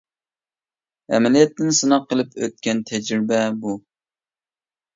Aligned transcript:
ئەمەلىيەتتىن 1.17 1.75
سىناق 1.81 2.09
قىلىپ 2.15 2.35
ئۆتكەن 2.41 2.83
تەجرىبە 2.89 3.45
بۇ. 3.67 3.79